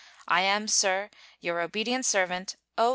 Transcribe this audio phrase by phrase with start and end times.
[0.27, 2.89] I am, sir, your obedient servant, O.